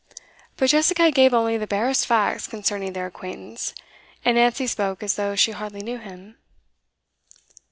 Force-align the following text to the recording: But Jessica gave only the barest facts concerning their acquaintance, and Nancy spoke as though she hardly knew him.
But 0.57 0.71
Jessica 0.71 1.11
gave 1.11 1.31
only 1.31 1.57
the 1.57 1.67
barest 1.67 2.07
facts 2.07 2.47
concerning 2.47 2.93
their 2.93 3.05
acquaintance, 3.05 3.75
and 4.25 4.35
Nancy 4.35 4.65
spoke 4.65 5.03
as 5.03 5.13
though 5.15 5.35
she 5.35 5.51
hardly 5.51 5.83
knew 5.83 5.99
him. 5.99 6.39